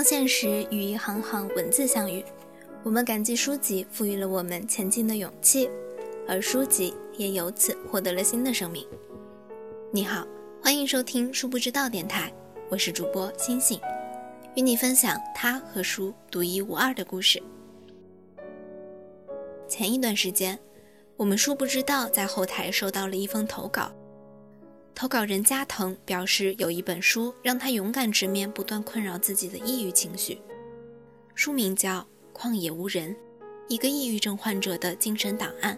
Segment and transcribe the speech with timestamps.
[0.00, 2.24] 当现实与一行行文字相遇，
[2.82, 5.68] 我们感激书籍赋予了我们前进的勇气，
[6.26, 8.82] 而书籍也由此获得了新的生命。
[9.92, 10.26] 你好，
[10.62, 12.32] 欢迎收听《书不知道》电台，
[12.70, 13.78] 我是主播星星，
[14.56, 17.38] 与你分享他和书独一无二的故事。
[19.68, 20.58] 前一段时间，
[21.14, 23.92] 我们书不知道在后台收到了一封投稿。
[25.00, 30.38] 投稿人加藤表示，有一本书让他勇敢直面不断困扰自己的抑郁情绪，
[31.34, 32.06] 书名叫
[32.38, 33.16] 《旷野无人：
[33.66, 35.74] 一个抑郁症患者的精神档案》。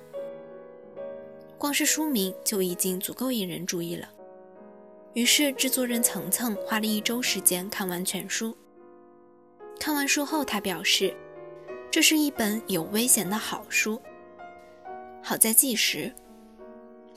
[1.57, 4.09] 光是书名就已经足够引人注意了。
[5.15, 8.53] 于是制作人层层花了一周时间看完全书。
[9.79, 11.15] 看完书后，他表示，
[11.93, 14.03] 这是一本有危险的好书。
[15.23, 16.13] 好在计时。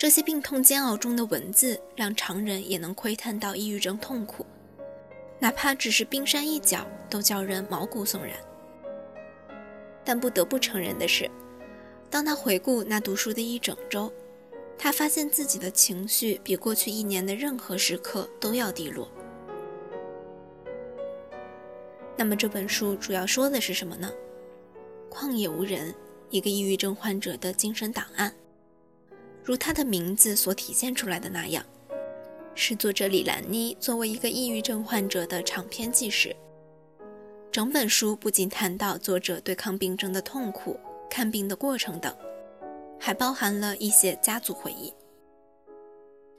[0.06, 4.46] 这些病痛煎熬中的文字，让常人也能窥探到抑郁症痛苦，
[5.40, 8.34] 哪怕只是冰山一角，都叫人毛骨悚然。
[10.04, 11.28] 但不得不承认的是，
[12.08, 14.14] 当他回顾那读书的一整周，
[14.78, 19.10] 他发现自己的情绪比过去一年的任何时刻都要低落。
[22.16, 24.12] 那么这本书主要说的是什么呢？
[25.10, 25.96] 旷野无人，
[26.30, 28.32] 一个抑郁症患者的精神档案。
[29.46, 31.64] 如他的名字所体现出来的那样，
[32.56, 36.36] 是作者李兰妮作为一个抑郁症患者的长篇纪实。
[37.52, 42.12] 整本书不仅谈到作者对抗病症的痛苦、看病的过程等，
[43.00, 44.92] 还包含了一些家族回忆。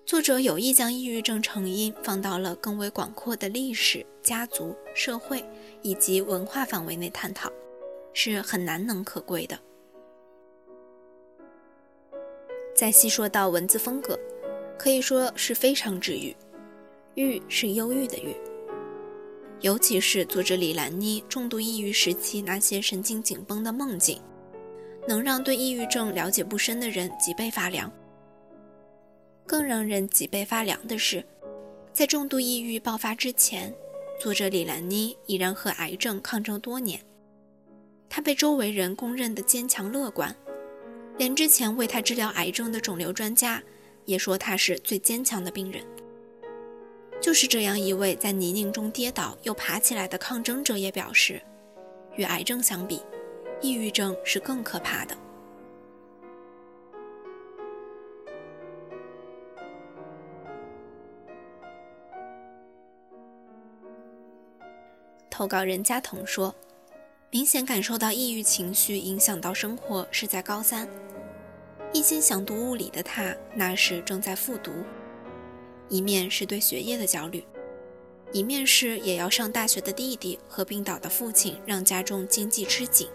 [0.05, 5.45] 作者有意将抑郁症成因放到了更为广阔的历史、家族、社会
[5.81, 7.51] 以及文化范围内探讨，
[8.13, 9.57] 是很难能可贵的。
[12.77, 14.19] 再细说到文字风格，
[14.79, 16.37] 可以说是非常治愈。
[17.15, 18.37] 郁是忧郁的郁，
[19.63, 24.21] 尤其是作者李兰妮重度抑郁时期那些神经紧绷的梦境，
[25.09, 27.91] 能让对抑郁症了解不深的人脊背发凉。
[29.47, 31.25] 更让人脊背发凉的是，
[31.95, 33.75] 在重度抑郁爆发之前，
[34.21, 37.01] 作者李兰妮已然和癌症抗争多年，
[38.11, 40.37] 她被周围人公认的坚强乐观。
[41.19, 43.63] 连之前为他治疗癌症的肿瘤专家，
[44.05, 45.83] 也说他是最坚强的病人。
[47.21, 51.41] 就是这样一位在泥泞中跌倒又爬起来的抗争者，也表示，
[52.17, 53.01] 与癌症相比，
[53.63, 55.17] 抑郁症是更可怕的。
[65.31, 66.55] 投稿人加藤说。
[67.31, 70.89] 明显感受到抑郁情绪影响到生活是在高三，
[71.93, 74.73] 一心想读物理的他那时正在复读，
[75.89, 77.45] 一面是对学业的焦虑，
[78.33, 83.09] 一面是也要上大学的弟弟和病倒的父亲让家中经济吃紧，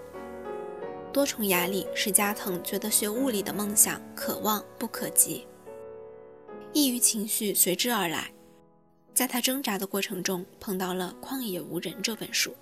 [1.14, 5.48] 多重压力使加藤觉得学物理的梦想可望不可及，
[6.74, 8.30] 抑郁情绪随之而来，
[9.14, 12.54] 在他挣扎的过程中碰到了《旷野无人》这本书。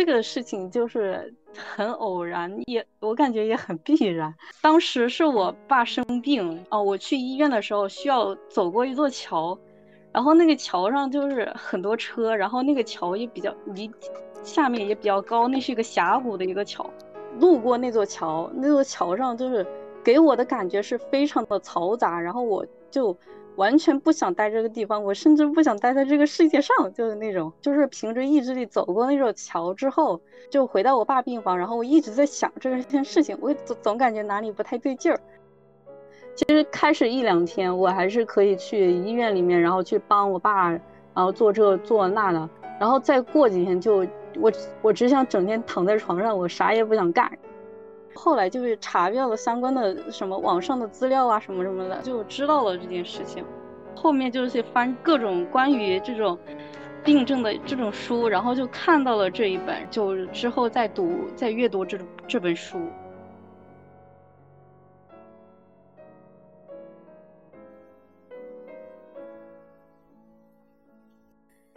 [0.00, 4.34] 这个事情就是很偶然，也我感觉也很必然。
[4.62, 9.58] 当时是我爸生病哦，我去医院的时候需要走过一座桥，
[10.10, 13.90] 然后那个桥上就是很多车，然后那个桥也比较离
[14.42, 16.88] 下面也比较高，那是一个峡谷的一个桥。
[17.38, 19.66] 路过那座桥，那座桥上就是
[20.04, 23.16] 给我的感觉是非常的嘈杂，然后我就。
[23.56, 30.18] 完全不想待这个地方，我甚至不想待在这个世界上，就是那种，就是凭着意志力走过那座桥之后，
[30.48, 35.20] 就回到我爸病房，然后我一直在想这件事情，我总总感觉哪里不太对劲儿。
[36.34, 40.80] 其实开始一两天，我还是可以去医院里面，然后去帮我爸，然
[41.16, 44.06] 后做这做那的，然后再过几天就
[44.38, 44.50] 我
[44.80, 47.30] 我只想整天躺在床上，我啥也不想干。
[48.14, 53.44] 后来就是查阅了相关的什么网上的资料啊，什么什么的，就知道了这件事情。
[53.94, 56.38] 后面就是翻各种关于这种
[57.04, 62.78] 病症的这种书，然后就看到了这一本，就之后再读、再阅读这这本书。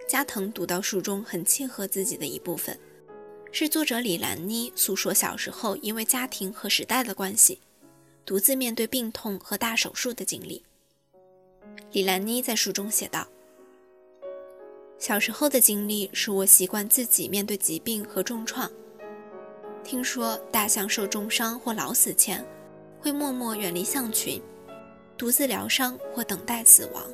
[0.08, 2.78] 加藤读到书中很契合自己的一部分。
[3.56, 7.60] 是作者李兰妮诉说小时候因为家庭和时代的关系，
[8.26, 10.64] 独自面对病痛和大手术的经历。
[11.92, 13.28] 李兰妮在书中写道
[14.98, 18.70] ：“小时候的经历使我习惯自己面对疾病和重创。
[19.84, 22.44] 听说大象受重伤或老死前，
[23.00, 24.42] 会默默远离象群，
[25.16, 27.06] 独自疗伤或等待死亡。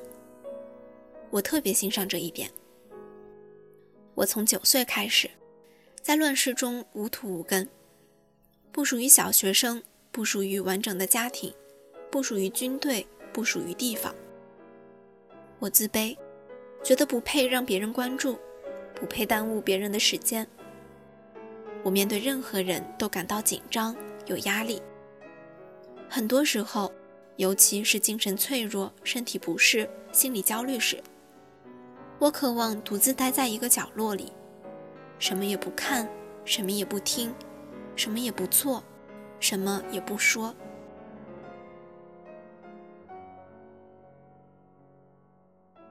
[1.31, 2.49] 我特别欣赏这一点。
[4.15, 5.29] 我从九岁开始，
[6.09, 7.69] 在乱世中无土无根，
[8.71, 11.53] 不属于小学生，不属于完整的家庭，
[12.09, 14.11] 不属于军队，不属于地方。
[15.59, 16.17] 我自卑，
[16.83, 18.39] 觉得不配让别人关注，
[18.95, 20.47] 不配耽误别人的时间。
[21.83, 23.95] 我面对任何人都感到紧张，
[24.25, 24.81] 有压力。
[26.09, 26.91] 很多时候，
[27.35, 30.99] 尤其是精神脆弱、身体不适、心理焦虑时。
[32.17, 34.33] 我渴望独自待在一个角落里，
[35.19, 36.07] 什么也不看，
[36.45, 37.31] 什么也不听，
[37.95, 38.81] 什么也不做，
[39.39, 40.55] 什么也不说。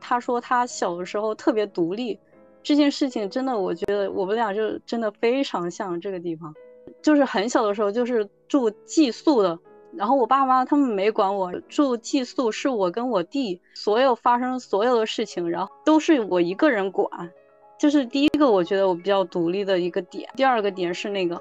[0.01, 2.19] 他说他小的时候特别独立，
[2.63, 6.55] 这件事情真的，我觉得我们俩就真的非常像这个地方，
[7.03, 9.59] 就是很小的时候就是住寄宿的。
[9.95, 17.31] 然后我爸妈他们没管我住寄宿，是我跟我弟所有发生所有的事情，然后都是我一个人管。
[17.79, 20.29] 就是第一个，我觉得我比较独立的一个点。
[20.37, 21.41] 第二个点是那个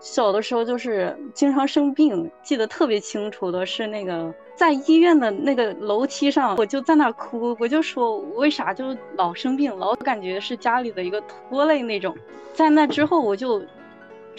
[0.00, 12.14] 小的时候就是经常生病，记得特别清楚的是那个在医院的那个楼梯上，我就在那哭，我就说为啥就老生病，老感觉是家里的一个拖累那种。
[12.52, 13.62] 在那之后我就。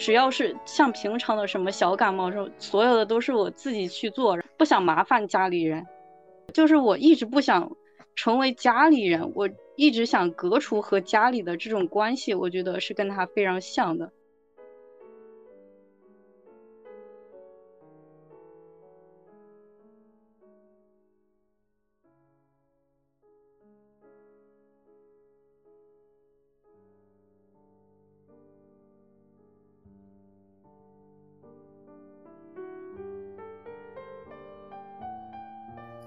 [0.00, 5.84] 只要是像平常的什么小感冒，候，所有的都是我自己去做，不想麻烦家里人。
[6.52, 7.68] 就是我一直不想
[8.18, 12.34] 成为家里人，我一直想革除和家里的这种关系。
[12.34, 14.10] 我觉得是跟他非常像的。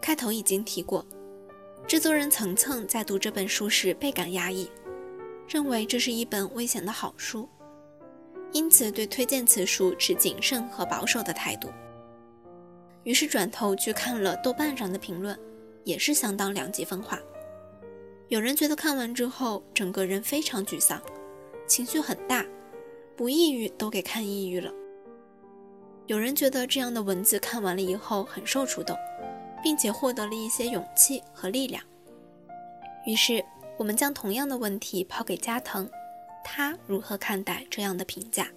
[0.02, 1.06] 开头已经提过，
[1.92, 4.72] 制作人层层在读这本书时倍感压抑，
[5.46, 7.50] 认为这是一本危险的好书，
[8.54, 11.68] 因此对推荐此书持谨慎和保守的态度。
[13.04, 15.38] 于是转头去看了豆瓣上的评论，
[15.84, 17.20] 也是相当两极分化。
[18.30, 21.02] 有人觉得看完之后整个人非常沮丧，
[21.68, 22.46] 情绪很大，
[23.18, 24.72] 不抑郁都给看抑郁了。
[26.06, 28.96] 有人觉得这样的文字看完了以后很受触动。
[29.64, 31.84] 并且获得了一些勇气和力量。
[33.06, 33.44] 于是，
[33.78, 35.90] 我们将同样的问题抛给加藤，
[36.44, 38.48] 他如何看待这样的评价？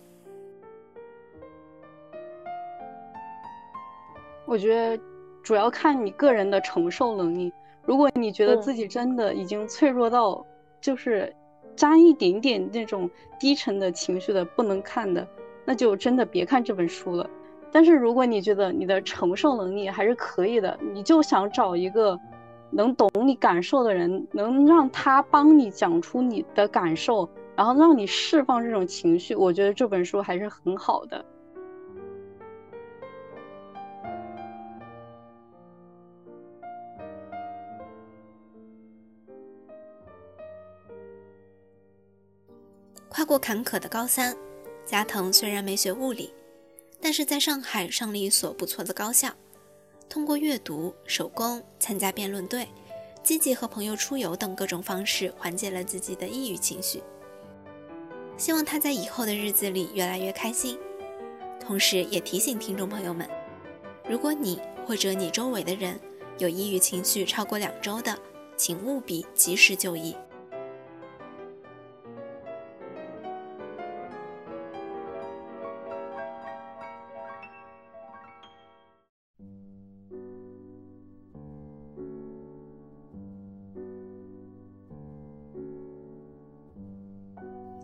[4.46, 5.02] 我觉得
[5.42, 7.50] 主要看你个人的承受能力。
[7.86, 10.44] 如果你觉得自己真的已经脆弱到
[10.80, 11.34] 就是
[11.74, 15.26] 沾一点点那种低沉的情绪的不能看的，
[15.64, 17.28] 那就真的别看这本书了。
[17.74, 22.16] 但是如果你觉得你的承受能力还是可以的，你就想找一个
[22.70, 31.24] 能懂你感受的人，能让他帮你讲出你的感受，然后让你释放这种情绪，我觉得这本书还是很好的。
[43.08, 44.32] 跨过坎坷的高三，
[44.84, 46.32] 加藤虽然没学物理。
[47.04, 49.30] 但是在上海上了一所不错的高校，
[50.08, 52.66] 通过阅读、手工、参加辩论队、
[53.22, 57.02] 积极和朋友出游等各种方式，缓解了自己的抑郁情绪。
[58.38, 60.78] 希望他在以后的日子里越来越开心。
[61.60, 63.28] 同时也提醒听众朋友们，
[64.08, 66.00] 如果你或者你周围的人
[66.38, 68.18] 有抑郁情绪超过两周的，
[68.56, 70.16] 请务必及时就医。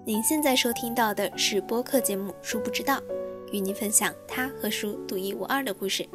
[0.06, 2.96] 您现在收听到的是播客节目《书不知道》，
[3.52, 6.08] 与您分享他和书独一无二的故事。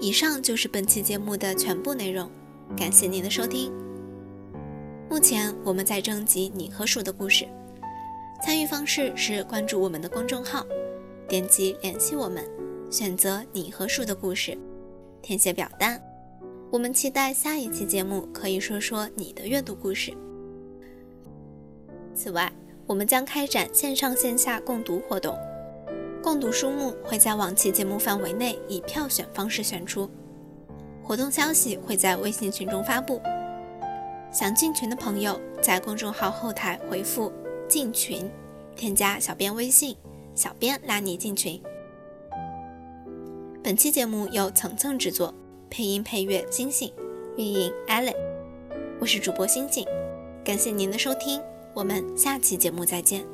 [0.00, 2.28] 以上就是本期节目的全部内容，
[2.76, 3.72] 感谢您的收听。
[5.08, 7.46] 目前我们在征集你和书的故事，
[8.44, 10.66] 参与方式是关注我们的公众号，
[11.28, 12.44] 点击联系我们，
[12.90, 14.58] 选择你和书的故事，
[15.22, 16.02] 填写表单。
[16.68, 20.12] 我们期待下一期节目可以说说你的阅读故事。
[22.12, 22.52] 此外，
[22.92, 25.34] 我们将开展线上线下共读活动，
[26.22, 30.10] 共读书目会在往期节目范围内以票选方式选出，
[31.02, 33.18] 活动消息会在微信群中发布。
[34.30, 37.32] 想进群的朋友，在公众号后台回复
[37.66, 38.30] “进群”，
[38.76, 39.96] 添加小编微信，
[40.34, 41.58] 小编拉你进群。
[43.64, 45.32] 本期节目由层层制作，
[45.70, 46.92] 配音配乐星星，
[47.38, 48.14] 运营 Allen。
[49.00, 49.86] 我是主播心静，
[50.44, 51.40] 感谢您的收听，
[51.74, 53.31] 我们下期节目再见。